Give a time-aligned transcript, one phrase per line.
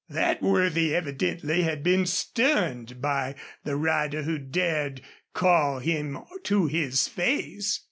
[0.09, 5.03] That worthy evidently had been stunned by the rider who dared
[5.35, 7.79] call him to his face.